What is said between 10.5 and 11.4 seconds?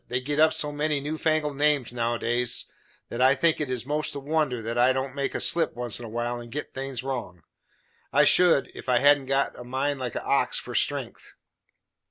for strength.